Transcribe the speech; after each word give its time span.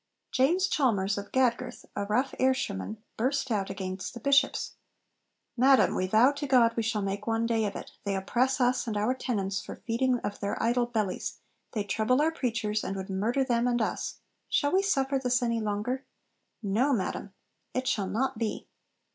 James 0.31 0.67
Chalmers 0.67 1.15
of 1.19 1.31
Gadgirth, 1.31 1.85
a 1.95 2.05
rough 2.05 2.33
Ayrshireman, 2.39 2.97
burst 3.17 3.51
out 3.51 3.69
against 3.69 4.15
the 4.15 4.19
Bishops 4.19 4.73
'"Madam, 5.55 5.93
we 5.93 6.07
vow 6.07 6.31
to 6.31 6.47
God 6.47 6.75
we 6.75 6.81
shall 6.81 7.03
make 7.03 7.27
one 7.27 7.45
day 7.45 7.65
of 7.65 7.75
it. 7.75 7.91
They 8.03 8.15
oppress 8.15 8.59
us 8.59 8.87
and 8.87 8.97
our 8.97 9.13
tenants 9.13 9.61
for 9.61 9.75
feeding 9.75 10.17
of 10.21 10.39
their 10.39 10.59
idle 10.59 10.87
bellies; 10.87 11.37
they 11.73 11.83
trouble 11.83 12.19
our 12.19 12.31
preachers, 12.31 12.83
and 12.83 12.95
would 12.95 13.11
murder 13.11 13.43
them 13.43 13.67
and 13.67 13.79
us: 13.79 14.15
shall 14.49 14.71
we 14.71 14.81
suffer 14.81 15.19
this 15.19 15.43
any 15.43 15.59
longer? 15.59 16.03
No, 16.63 16.93
madam, 16.93 17.35
it 17.75 17.87
shall 17.87 18.07
not 18.07 18.39
be." 18.39 18.67